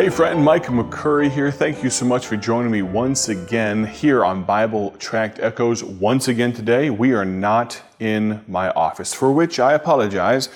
[0.00, 1.50] Hey, friend, Mike McCurry here.
[1.50, 5.84] Thank you so much for joining me once again here on Bible Tract Echoes.
[5.84, 10.48] Once again today, we are not in my office, for which I apologize,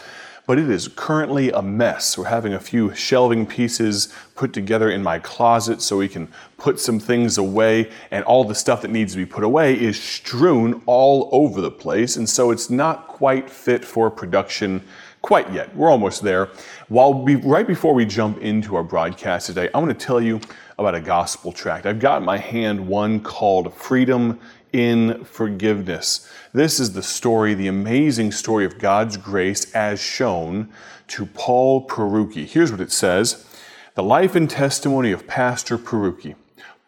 [0.47, 2.17] but it is currently a mess.
[2.17, 6.81] We're having a few shelving pieces put together in my closet so we can put
[6.81, 10.81] some things away, and all the stuff that needs to be put away is strewn
[10.87, 14.83] all over the place, and so it's not quite fit for production
[15.25, 15.75] quite yet.
[15.75, 16.51] We're almost there.
[16.89, 20.39] While we, right before we jump into our broadcast today, I want to tell you
[20.79, 21.87] about a gospel tract.
[21.87, 24.39] I've got in my hand one called Freedom
[24.75, 26.29] in Forgiveness.
[26.53, 30.69] This is the story, the amazing story of God's grace as shown
[31.07, 32.45] to Paul Perucchi.
[32.45, 33.47] Here's what it says
[33.95, 36.35] The life and testimony of Pastor Perucchi.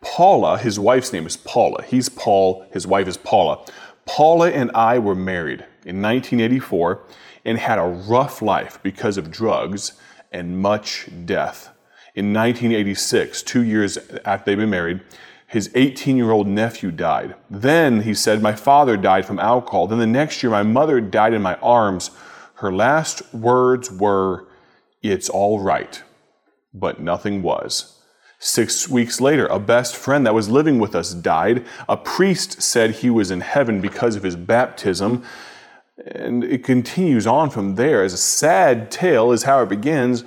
[0.03, 1.83] Paula, his wife's name is Paula.
[1.85, 3.65] He's Paul, his wife is Paula.
[4.05, 7.01] Paula and I were married in 1984
[7.47, 9.93] and had a rough life because of drugs
[10.33, 11.71] and much death.
[12.15, 15.01] In 1986, two years after they'd been married,
[15.47, 17.37] his 18 year old nephew died.
[17.49, 19.87] Then, he said, my father died from alcohol.
[19.87, 22.11] Then the next year, my mother died in my arms.
[22.55, 24.49] Her last words were,
[25.03, 26.03] It's all right.
[26.75, 28.01] But nothing was.
[28.39, 31.65] Six weeks later, a best friend that was living with us died.
[31.89, 35.25] A priest said he was in heaven because of his baptism.
[36.05, 38.03] And it continues on from there.
[38.03, 40.25] As a sad tale is how it begins,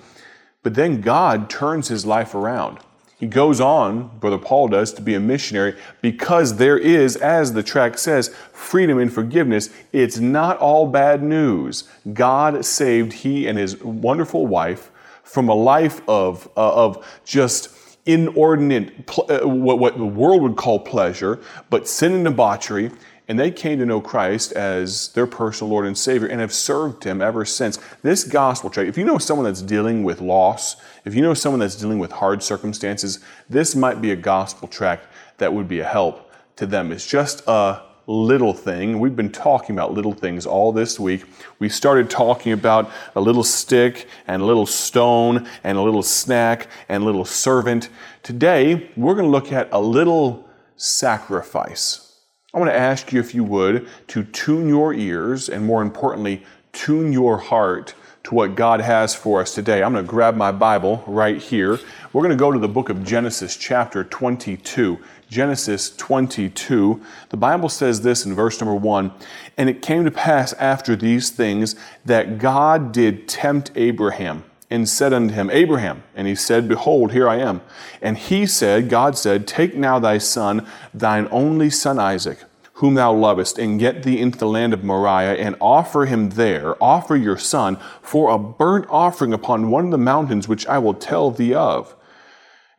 [0.63, 2.79] but then God turns his life around.
[3.19, 7.61] He goes on, Brother Paul does, to be a missionary because there is, as the
[7.61, 9.69] tract says, freedom and forgiveness.
[9.91, 11.83] It's not all bad news.
[12.13, 14.89] God saved he and his wonderful wife
[15.23, 20.79] from a life of, uh, of just inordinate, uh, what, what the world would call
[20.79, 21.39] pleasure,
[21.69, 22.89] but sin and debauchery
[23.29, 27.03] and they came to know Christ as their personal Lord and Savior and have served
[27.03, 27.77] Him ever since.
[28.01, 31.59] This gospel tract, if you know someone that's dealing with loss, if you know someone
[31.59, 35.05] that's dealing with hard circumstances, this might be a gospel tract
[35.37, 36.91] that would be a help to them.
[36.91, 38.99] It's just a little thing.
[38.99, 41.25] We've been talking about little things all this week.
[41.59, 46.67] We started talking about a little stick and a little stone and a little snack
[46.89, 47.89] and a little servant.
[48.23, 52.08] Today, we're going to look at a little sacrifice.
[52.51, 56.43] I want to ask you, if you would, to tune your ears and more importantly,
[56.73, 57.93] tune your heart
[58.23, 59.83] to what God has for us today.
[59.83, 61.79] I'm going to grab my Bible right here.
[62.11, 64.97] We're going to go to the book of Genesis, chapter 22.
[65.29, 66.99] Genesis 22.
[67.29, 69.11] The Bible says this in verse number 1
[69.55, 75.13] And it came to pass after these things that God did tempt Abraham and said
[75.13, 76.03] unto him, Abraham.
[76.15, 77.61] And he said, Behold, here I am.
[78.01, 82.39] And he said, God said, Take now thy son, thine only son Isaac,
[82.73, 86.81] whom thou lovest, and get thee into the land of Moriah, and offer him there,
[86.81, 90.93] offer your son, for a burnt offering upon one of the mountains which I will
[90.93, 91.95] tell thee of.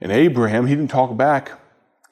[0.01, 1.59] And Abraham, he didn't talk back.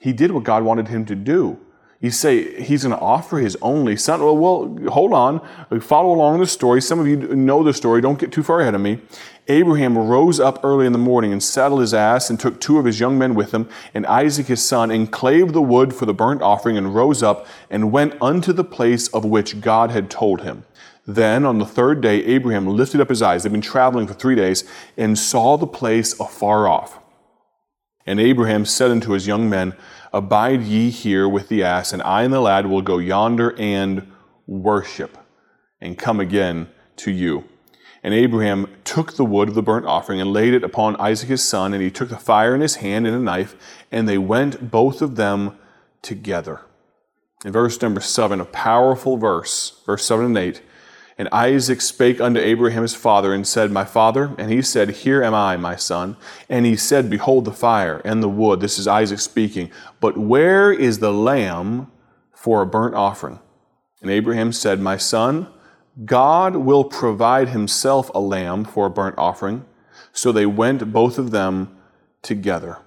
[0.00, 1.58] He did what God wanted him to do.
[2.00, 4.20] You say he's going to offer his only son.
[4.20, 5.40] Well, well, hold on.
[5.80, 6.80] Follow along the story.
[6.80, 8.00] Some of you know the story.
[8.00, 9.00] Don't get too far ahead of me.
[9.48, 12.84] Abraham rose up early in the morning and saddled his ass and took two of
[12.84, 16.14] his young men with him and Isaac his son and clave the wood for the
[16.14, 20.42] burnt offering and rose up and went unto the place of which God had told
[20.42, 20.64] him.
[21.06, 23.42] Then on the third day, Abraham lifted up his eyes.
[23.42, 24.64] They've been traveling for three days
[24.98, 27.00] and saw the place afar off.
[28.08, 29.74] And Abraham said unto his young men,
[30.14, 34.10] Abide ye here with the ass, and I and the lad will go yonder and
[34.46, 35.18] worship,
[35.78, 37.44] and come again to you.
[38.02, 41.44] And Abraham took the wood of the burnt offering and laid it upon Isaac his
[41.46, 43.54] son, and he took the fire in his hand and a knife,
[43.92, 45.58] and they went both of them
[46.00, 46.62] together.
[47.44, 50.62] In verse number seven, a powerful verse, verse seven and eight.
[51.18, 54.36] And Isaac spake unto Abraham his father and said, My father?
[54.38, 56.16] And he said, Here am I, my son.
[56.48, 58.60] And he said, Behold the fire and the wood.
[58.60, 59.70] This is Isaac speaking.
[60.00, 61.90] But where is the lamb
[62.32, 63.40] for a burnt offering?
[64.00, 65.48] And Abraham said, My son,
[66.04, 69.64] God will provide himself a lamb for a burnt offering.
[70.12, 71.76] So they went both of them
[72.22, 72.78] together.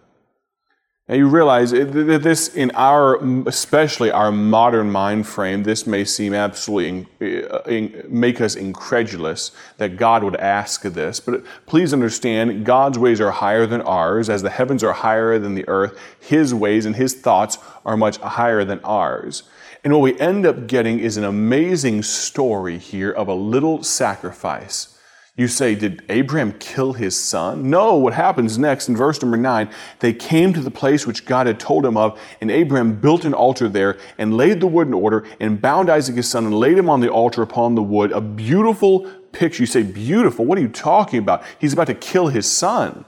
[1.12, 6.34] Now you realize that this, in our, especially our modern mind frame, this may seem
[6.34, 11.20] absolutely, uh, make us incredulous that God would ask this.
[11.20, 14.30] But please understand, God's ways are higher than ours.
[14.30, 18.16] As the heavens are higher than the earth, His ways and His thoughts are much
[18.16, 19.44] higher than ours.
[19.84, 24.91] And what we end up getting is an amazing story here of a little sacrifice
[25.38, 27.70] you say, Did Abraham kill his son?
[27.70, 29.70] No, what happens next in verse number nine,
[30.00, 33.34] they came to the place which God had told him of, and Abraham built an
[33.34, 36.78] altar there and laid the wood in order and bound Isaac his son and laid
[36.78, 38.12] him on the altar upon the wood.
[38.12, 39.64] A beautiful picture.
[39.64, 40.46] You say, Beautiful?
[40.46, 41.44] What are you talking about?
[41.60, 43.06] He's about to kill his son.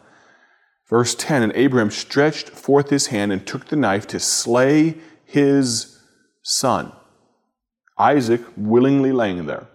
[0.90, 6.00] Verse 10 And Abraham stretched forth his hand and took the knife to slay his
[6.42, 6.94] son.
[7.98, 9.68] Isaac willingly laying there.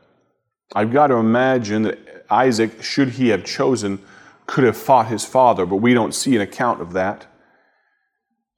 [0.74, 4.00] I've got to imagine that Isaac, should he have chosen,
[4.46, 7.26] could have fought his father, but we don't see an account of that.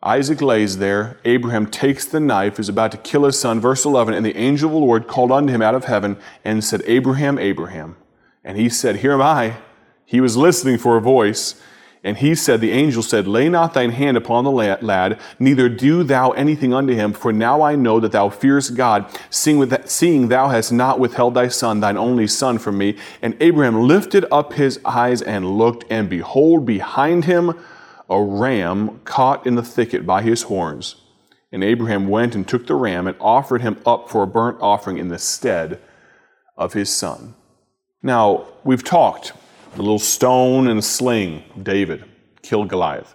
[0.02, 1.18] Isaac lays there.
[1.24, 3.60] Abraham takes the knife, is about to kill his son.
[3.60, 6.64] Verse 11 And the angel of the Lord called unto him out of heaven and
[6.64, 7.96] said, Abraham, Abraham.
[8.42, 9.56] And he said, Here am I.
[10.06, 11.60] He was listening for a voice.
[12.02, 16.02] And he said, The angel said, Lay not thine hand upon the lad, neither do
[16.02, 20.48] thou anything unto him, for now I know that thou fearest God, seeing, seeing thou
[20.48, 22.96] hast not withheld thy son, thine only son, from me.
[23.20, 27.52] And Abraham lifted up his eyes and looked, and behold, behind him
[28.08, 30.96] a ram caught in the thicket by his horns.
[31.52, 34.96] And Abraham went and took the ram and offered him up for a burnt offering
[34.96, 35.80] in the stead
[36.56, 37.34] of his son.
[38.02, 39.32] Now, we've talked
[39.74, 42.04] a little stone and a sling, David
[42.42, 43.14] killed Goliath.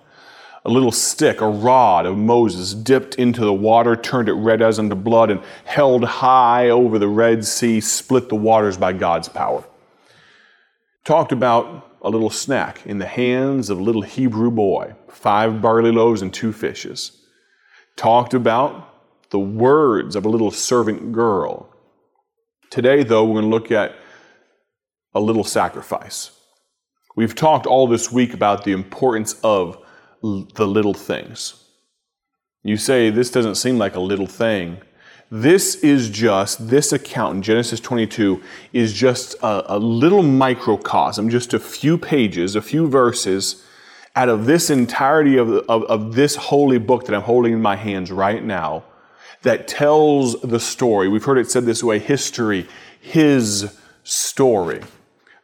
[0.64, 4.80] A little stick, a rod of Moses dipped into the water, turned it red as
[4.80, 9.64] unto blood, and held high over the Red Sea, split the waters by God's power.
[11.04, 15.92] Talked about a little snack in the hands of a little Hebrew boy, five barley
[15.92, 17.12] loaves and two fishes.
[17.96, 18.92] Talked about
[19.30, 21.70] the words of a little servant girl.
[22.72, 23.96] Today, though, we're going to look at
[25.14, 26.35] a little sacrifice.
[27.16, 29.78] We've talked all this week about the importance of
[30.22, 31.64] the little things.
[32.64, 34.82] You say, this doesn't seem like a little thing.
[35.32, 38.42] This is just, this account in Genesis 22
[38.74, 43.64] is just a, a little microcosm, just a few pages, a few verses
[44.16, 47.76] out of this entirety of, of, of this holy book that I'm holding in my
[47.76, 48.84] hands right now
[49.42, 51.08] that tells the story.
[51.08, 52.68] We've heard it said this way history,
[53.00, 54.82] his story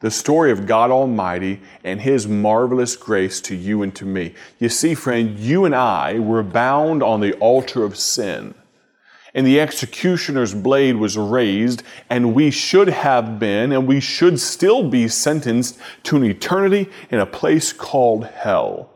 [0.02, 4.34] the story of God Almighty and His marvelous grace to you and to me.
[4.60, 8.56] You see, friend, you and I were bound on the altar of sin.
[9.34, 14.90] And the executioner's blade was raised, and we should have been, and we should still
[14.90, 18.90] be sentenced to an eternity in a place called hell.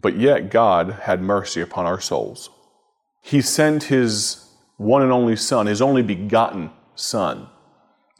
[0.00, 2.50] But yet God had mercy upon our souls.
[3.22, 7.48] He sent His one and only Son, His only begotten Son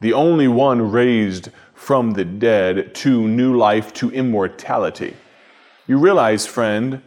[0.01, 5.15] the only one raised from the dead to new life, to immortality.
[5.87, 7.01] You realize, friend,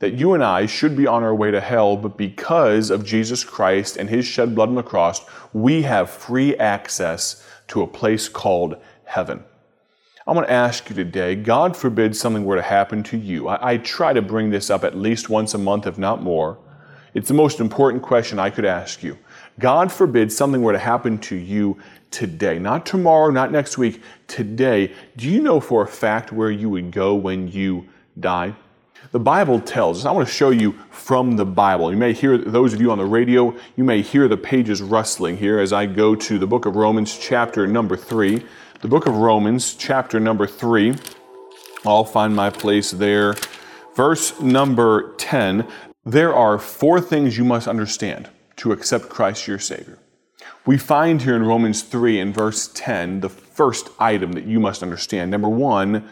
[0.00, 3.44] that you and I should be on our way to hell, but because of Jesus
[3.44, 8.28] Christ and his shed blood on the cross, we have free access to a place
[8.28, 9.44] called heaven.
[10.26, 13.48] I want to ask you today God forbid something were to happen to you.
[13.48, 16.58] I, I, try to bring this up at least once a month, if not more.
[17.14, 19.18] It's the most important question I could ask you.
[19.58, 21.78] God forbid something were to happen to you
[22.10, 26.70] today, not tomorrow, not next week, today, do you know for a fact where you
[26.70, 27.88] would go when you
[28.18, 28.54] die?
[29.10, 31.90] The Bible tells us, I want to show you from the Bible.
[31.90, 35.36] You may hear, those of you on the radio, you may hear the pages rustling
[35.36, 38.46] here as I go to the book of Romans, chapter number three.
[38.80, 40.94] The book of Romans, chapter number three.
[41.84, 43.34] I'll find my place there.
[43.94, 45.66] Verse number 10
[46.04, 48.30] There are four things you must understand
[48.62, 49.98] to accept Christ your Savior.
[50.66, 54.84] We find here in Romans 3 and verse 10 the first item that you must
[54.84, 55.32] understand.
[55.32, 56.08] Number one,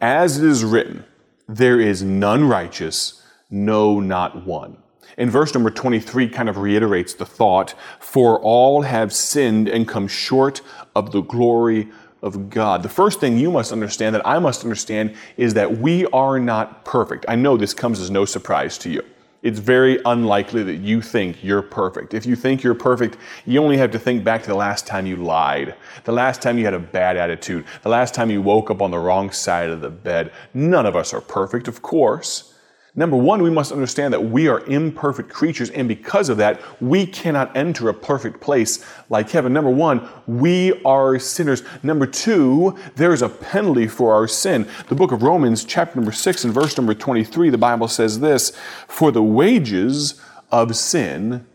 [0.00, 1.04] as it is written,
[1.48, 4.76] there is none righteous, no, not one.
[5.16, 10.06] And verse number 23 kind of reiterates the thought, for all have sinned and come
[10.06, 10.60] short
[10.94, 11.88] of the glory
[12.22, 12.84] of God.
[12.84, 16.84] The first thing you must understand, that I must understand, is that we are not
[16.84, 17.24] perfect.
[17.26, 19.02] I know this comes as no surprise to you
[19.42, 22.12] it's very unlikely that you think you're perfect.
[22.12, 25.06] If you think you're perfect, you only have to think back to the last time
[25.06, 28.70] you lied, the last time you had a bad attitude, the last time you woke
[28.70, 30.32] up on the wrong side of the bed.
[30.54, 32.57] None of us are perfect, of course.
[32.98, 37.06] Number one, we must understand that we are imperfect creatures, and because of that, we
[37.06, 39.52] cannot enter a perfect place like heaven.
[39.52, 41.62] Number one, we are sinners.
[41.84, 44.66] Number two, there is a penalty for our sin.
[44.88, 48.50] The book of Romans, chapter number six, and verse number 23, the Bible says this
[48.88, 51.46] For the wages of sin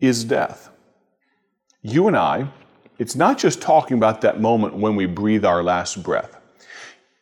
[0.00, 0.68] is death.
[1.82, 2.48] You and I,
[2.98, 6.41] it's not just talking about that moment when we breathe our last breath.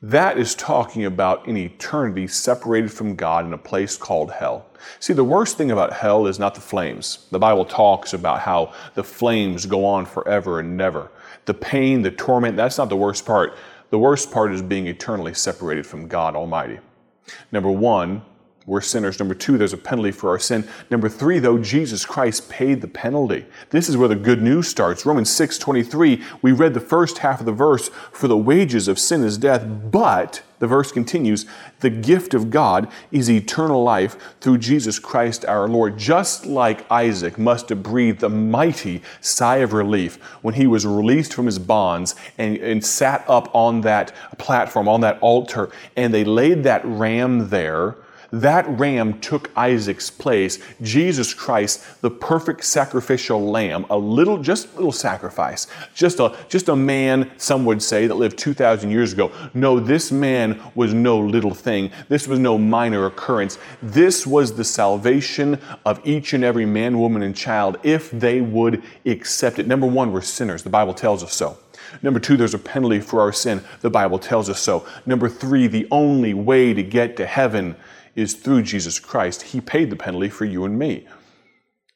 [0.03, 4.65] That is talking about an eternity separated from God in a place called hell.
[4.99, 7.27] See, the worst thing about hell is not the flames.
[7.31, 11.11] The Bible talks about how the flames go on forever and never.
[11.45, 13.55] The pain, the torment, that's not the worst part.
[13.91, 16.79] The worst part is being eternally separated from God Almighty.
[17.53, 18.23] Number one,
[18.71, 19.19] we're sinners.
[19.19, 20.67] Number two, there's a penalty for our sin.
[20.91, 23.45] Number three, though, Jesus Christ paid the penalty.
[23.71, 25.05] This is where the good news starts.
[25.05, 29.01] Romans 6 23, we read the first half of the verse, for the wages of
[29.01, 31.47] sin is death, but the verse continues,
[31.81, 35.99] the gift of God is eternal life through Jesus Christ our Lord.
[35.99, 41.35] Just like Isaac must have breathed a mighty sigh of relief when he was released
[41.35, 46.23] from his bonds and, and sat up on that platform, on that altar, and they
[46.23, 47.97] laid that ram there
[48.33, 50.59] that ram took Isaac's place.
[50.83, 56.69] Jesus Christ, the perfect sacrificial lamb, a little, just a little sacrifice, just a, just
[56.69, 59.33] a man, some would say, that lived 2,000 years ago.
[59.55, 61.91] No, this man was no little thing.
[62.09, 63.59] This was no minor occurrence.
[63.83, 68.83] This was the salvation of each and every man, woman, and child if they would
[69.07, 69.67] accept it.
[69.67, 70.63] Number one, we're sinners.
[70.63, 71.59] The Bible tells us so.
[72.03, 73.63] Number two, there's a penalty for our sin.
[73.81, 74.87] The Bible tells us so.
[75.07, 77.75] Number three, the only way to get to heaven
[78.21, 79.43] is through Jesus Christ.
[79.43, 81.07] He paid the penalty for you and me.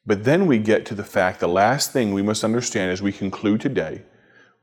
[0.05, 3.11] But then we get to the fact the last thing we must understand as we
[3.11, 4.03] conclude today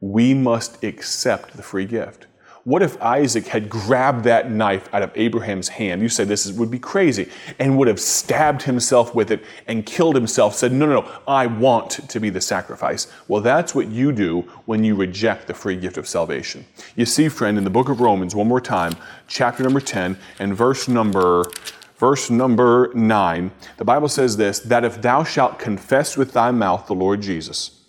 [0.03, 2.27] we must accept the free gift.
[2.65, 6.01] What if Isaac had grabbed that knife out of Abraham's hand?
[6.01, 7.29] You say this would be crazy,
[7.59, 11.47] and would have stabbed himself with it and killed himself, said, No, no, no, I
[11.47, 13.09] want to be the sacrifice.
[13.27, 16.65] Well, that's what you do when you reject the free gift of salvation.
[16.95, 18.93] You see, friend, in the book of Romans, one more time,
[19.27, 21.51] chapter number 10, and verse number
[21.99, 26.87] verse number 9, the Bible says this that if thou shalt confess with thy mouth
[26.87, 27.82] the Lord Jesus,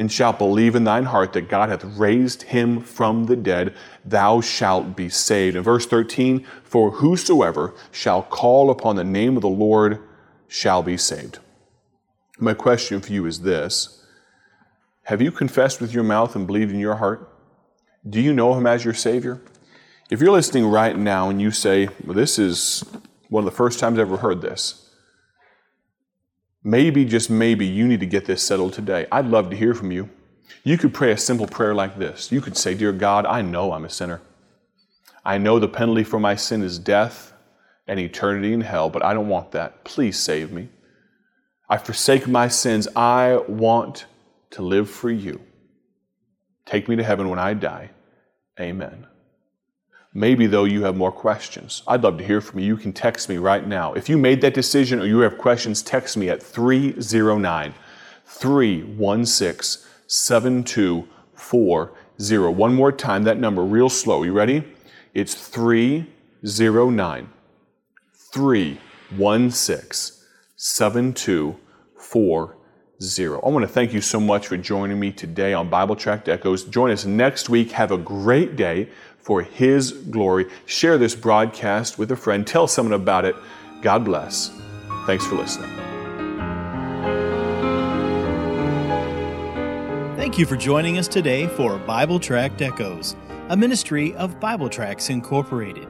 [0.00, 4.40] and shalt believe in thine heart that God hath raised him from the dead, thou
[4.40, 5.56] shalt be saved.
[5.56, 10.02] In verse 13, for whosoever shall call upon the name of the Lord
[10.48, 11.38] shall be saved.
[12.38, 14.06] My question for you is this
[15.04, 17.30] Have you confessed with your mouth and believed in your heart?
[18.08, 19.42] Do you know him as your Savior?
[20.08, 22.82] If you're listening right now and you say, well, This is
[23.28, 24.89] one of the first times I've ever heard this,
[26.62, 29.06] Maybe, just maybe, you need to get this settled today.
[29.10, 30.10] I'd love to hear from you.
[30.62, 32.30] You could pray a simple prayer like this.
[32.30, 34.20] You could say, Dear God, I know I'm a sinner.
[35.24, 37.32] I know the penalty for my sin is death
[37.86, 39.84] and eternity in hell, but I don't want that.
[39.84, 40.68] Please save me.
[41.68, 42.88] I forsake my sins.
[42.94, 44.06] I want
[44.50, 45.40] to live for you.
[46.66, 47.90] Take me to heaven when I die.
[48.58, 49.06] Amen.
[50.12, 51.84] Maybe, though, you have more questions.
[51.86, 52.66] I'd love to hear from you.
[52.66, 53.94] You can text me right now.
[53.94, 57.74] If you made that decision or you have questions, text me at 309
[58.26, 62.52] 316 7240.
[62.52, 64.24] One more time, that number, real slow.
[64.24, 64.64] You ready?
[65.14, 67.28] It's 309
[68.32, 70.16] 316
[70.56, 72.59] 7240.
[73.02, 76.64] I want to thank you so much for joining me today on Bible Tract Echoes.
[76.64, 77.70] Join us next week.
[77.72, 80.50] Have a great day for His glory.
[80.66, 82.46] Share this broadcast with a friend.
[82.46, 83.34] Tell someone about it.
[83.80, 84.50] God bless.
[85.06, 85.70] Thanks for listening.
[90.16, 93.16] Thank you for joining us today for Bible Tract Echoes,
[93.48, 95.89] a ministry of Bible Tracts Incorporated.